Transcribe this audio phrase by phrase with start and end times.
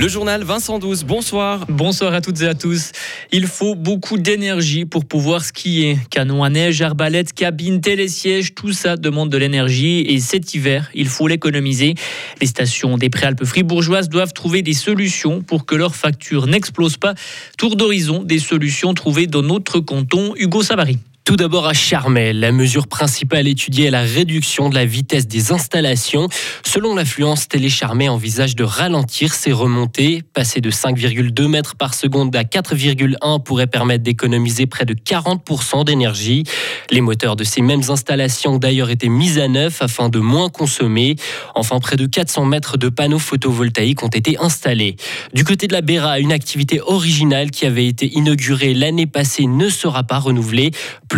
[0.00, 1.66] Le journal Vincent 12, bonsoir.
[1.68, 2.92] Bonsoir à toutes et à tous.
[3.32, 5.98] Il faut beaucoup d'énergie pour pouvoir skier.
[6.08, 11.06] Canon à neige, arbalète, cabine, télésiège, tout ça demande de l'énergie et cet hiver, il
[11.06, 11.96] faut l'économiser.
[12.40, 17.12] Les stations des Préalpes fribourgeoises doivent trouver des solutions pour que leurs factures n'explosent pas.
[17.58, 20.32] Tour d'horizon des solutions trouvées dans notre canton.
[20.34, 20.96] Hugo Savary.
[21.30, 25.52] Tout d'abord à Charmel, la mesure principale étudiée est la réduction de la vitesse des
[25.52, 26.26] installations.
[26.66, 30.24] Selon l'affluence, Télécharmé envisage de ralentir ses remontées.
[30.34, 36.42] Passer de 5,2 mètres par seconde à 4,1 pourrait permettre d'économiser près de 40% d'énergie.
[36.90, 40.48] Les moteurs de ces mêmes installations ont d'ailleurs été mis à neuf afin de moins
[40.48, 41.14] consommer.
[41.54, 44.96] Enfin, près de 400 mètres de panneaux photovoltaïques ont été installés.
[45.32, 49.68] Du côté de la Béra, une activité originale qui avait été inaugurée l'année passée ne
[49.68, 50.72] sera pas renouvelée.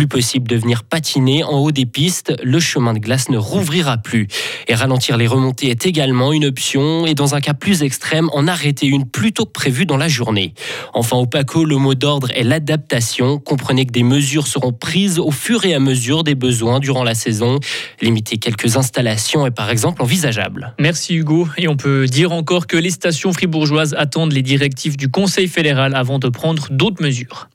[0.07, 4.27] Possible de venir patiner en haut des pistes, le chemin de glace ne rouvrira plus.
[4.67, 8.47] Et ralentir les remontées est également une option et dans un cas plus extrême, en
[8.47, 10.53] arrêter une plus tôt que prévu dans la journée.
[10.93, 13.39] Enfin, au PACO, le mot d'ordre est l'adaptation.
[13.39, 17.15] Comprenez que des mesures seront prises au fur et à mesure des besoins durant la
[17.15, 17.59] saison.
[18.01, 20.73] Limiter quelques installations est par exemple envisageable.
[20.79, 21.47] Merci Hugo.
[21.57, 25.95] Et on peut dire encore que les stations fribourgeoises attendent les directives du Conseil fédéral
[25.95, 27.49] avant de prendre d'autres mesures.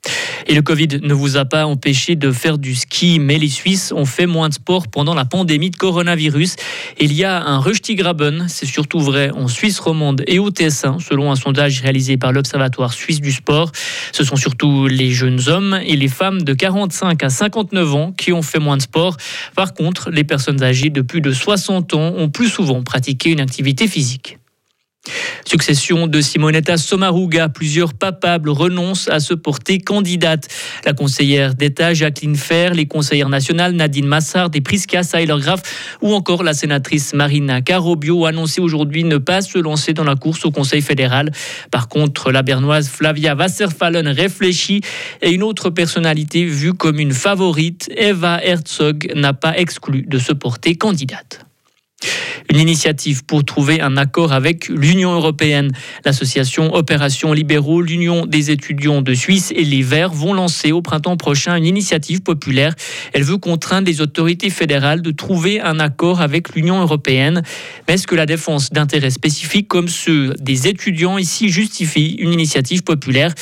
[0.47, 3.91] Et le Covid ne vous a pas empêché de faire du ski, mais les Suisses
[3.91, 6.55] ont fait moins de sport pendant la pandémie de coronavirus.
[6.99, 11.31] Il y a un Graben, c'est surtout vrai en Suisse romande et au TS1, selon
[11.31, 13.71] un sondage réalisé par l'Observatoire suisse du sport.
[14.13, 18.31] Ce sont surtout les jeunes hommes et les femmes de 45 à 59 ans qui
[18.31, 19.17] ont fait moins de sport.
[19.55, 23.41] Par contre, les personnes âgées de plus de 60 ans ont plus souvent pratiqué une
[23.41, 24.38] activité physique.
[25.45, 30.47] Succession de Simonetta Sommaruga, plusieurs papables renoncent à se porter candidate.
[30.85, 35.61] La conseillère d'État Jacqueline Fer, les conseillères nationales Nadine Massard et Prisca Seiler-Graf
[36.01, 40.15] ou encore la sénatrice Marina Carobio ont annoncé aujourd'hui ne pas se lancer dans la
[40.15, 41.31] course au Conseil fédéral.
[41.71, 44.81] Par contre, la bernoise Flavia Wasserfallen réfléchit
[45.21, 50.33] et une autre personnalité vue comme une favorite, Eva Herzog, n'a pas exclu de se
[50.33, 51.48] porter candidate.
[52.51, 55.71] Une initiative pour trouver un accord avec l'Union européenne.
[56.03, 61.15] L'association Opération Libéraux, l'Union des étudiants de Suisse et les Verts vont lancer au printemps
[61.15, 62.73] prochain une initiative populaire.
[63.13, 67.43] Elle veut contraindre les autorités fédérales de trouver un accord avec l'Union européenne.
[67.87, 72.83] Mais est-ce que la défense d'intérêts spécifiques comme ceux des étudiants ici justifie une initiative
[72.83, 73.33] populaire?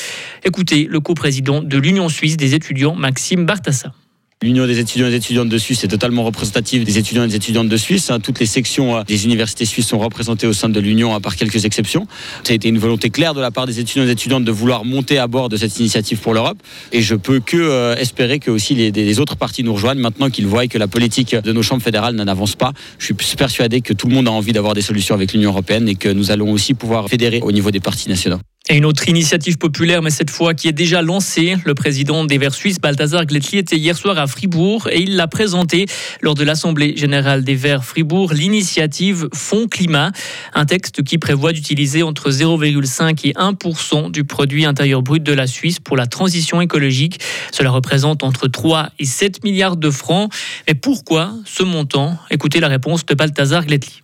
[0.44, 3.92] Écoutez le coprésident de l'Union suisse des étudiants, Maxime Bartassa.
[4.40, 7.68] L'Union des étudiants et étudiantes de Suisse est totalement représentative des étudiants et des étudiantes
[7.68, 8.08] de Suisse.
[8.08, 8.20] Hein.
[8.20, 11.34] Toutes les sections euh, des universités suisses sont représentées au sein de l'Union, à part
[11.34, 12.06] quelques exceptions.
[12.44, 14.84] Ça a été une volonté claire de la part des étudiants et étudiantes de vouloir
[14.84, 16.58] monter à bord de cette initiative pour l'Europe.
[16.92, 20.46] Et je peux que euh, espérer que aussi les, autres partis nous rejoignent maintenant qu'ils
[20.46, 22.72] voient que la politique de nos chambres fédérales n'avance pas.
[23.00, 25.88] Je suis persuadé que tout le monde a envie d'avoir des solutions avec l'Union européenne
[25.88, 28.38] et que nous allons aussi pouvoir fédérer au niveau des partis nationaux.
[28.70, 31.56] Et une autre initiative populaire, mais cette fois qui est déjà lancée.
[31.64, 35.26] Le président des Verts suisses, Balthazar Gletli, était hier soir à Fribourg et il l'a
[35.26, 35.86] présenté
[36.20, 40.12] lors de l'Assemblée générale des Verts Fribourg, l'initiative Fonds Climat,
[40.52, 45.46] un texte qui prévoit d'utiliser entre 0,5 et 1% du produit intérieur brut de la
[45.46, 47.20] Suisse pour la transition écologique.
[47.52, 50.30] Cela représente entre 3 et 7 milliards de francs.
[50.66, 52.18] Mais pourquoi ce montant?
[52.30, 54.02] Écoutez la réponse de Balthazar Gletli.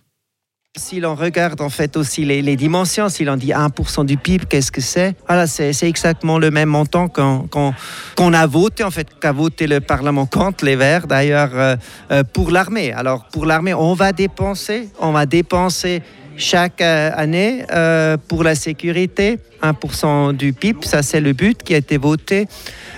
[0.77, 4.73] Si l'on regarde en fait aussi les, dimensions, si l'on dit 1% du PIB, qu'est-ce
[4.73, 5.15] que c'est?
[5.25, 10.25] Voilà, c'est exactement le même montant qu'on a voté, en fait, qu'a voté le Parlement
[10.25, 11.75] contre les Verts, d'ailleurs, euh,
[12.11, 12.91] euh, pour l'armée.
[12.91, 16.03] Alors, pour l'armée, on va dépenser, on va dépenser
[16.35, 17.65] chaque euh, année
[18.27, 22.47] pour la sécurité, 1% du PIB, ça c'est le but qui a été voté.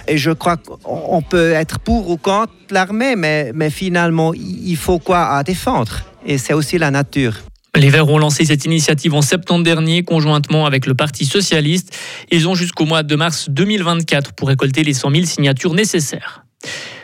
[0.07, 4.97] Et je crois qu'on peut être pour ou contre l'armée, mais, mais finalement, il faut
[4.97, 6.01] quoi à défendre?
[6.25, 7.35] Et c'est aussi la nature.
[7.75, 11.95] Les Verts ont lancé cette initiative en septembre dernier, conjointement avec le Parti socialiste.
[12.31, 16.43] Ils ont jusqu'au mois de mars 2024 pour récolter les 100 000 signatures nécessaires.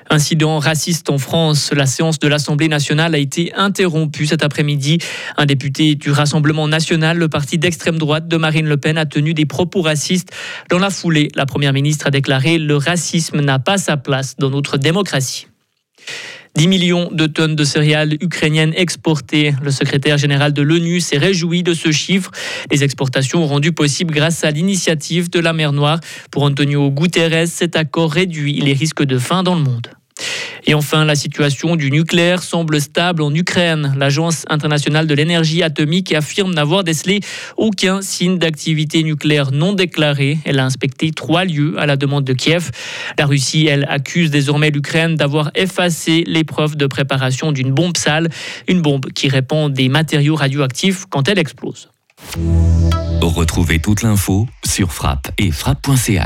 [0.10, 1.72] Incident raciste en France.
[1.74, 5.00] La séance de l'Assemblée nationale a été interrompue cet après-midi.
[5.38, 9.34] Un député du Rassemblement national, le parti d'extrême droite de Marine Le Pen, a tenu
[9.34, 10.30] des propos racistes.
[10.70, 14.50] Dans la foulée, la Première ministre a déclaré Le racisme n'a pas sa place dans
[14.50, 15.48] notre démocratie.
[16.56, 19.54] 10 millions de tonnes de céréales ukrainiennes exportées.
[19.64, 22.30] Le secrétaire général de l'ONU s'est réjoui de ce chiffre.
[22.72, 26.00] Les exportations ont rendu possible grâce à l'initiative de la mer Noire.
[26.30, 29.88] Pour Antonio Guterres, cet accord réduit les risques de faim dans le monde.
[30.66, 33.94] Et enfin, la situation du nucléaire semble stable en Ukraine.
[33.98, 37.20] L'Agence internationale de l'énergie atomique affirme n'avoir décelé
[37.58, 40.38] aucun signe d'activité nucléaire non déclarée.
[40.46, 42.72] Elle a inspecté trois lieux à la demande de Kiev.
[43.18, 48.30] La Russie, elle, accuse désormais l'Ukraine d'avoir effacé les preuves de préparation d'une bombe sale,
[48.68, 51.90] une bombe qui répand des matériaux radioactifs quand elle explose.
[53.22, 56.22] Retrouvez toute l'info sur frappe et frappe.ch.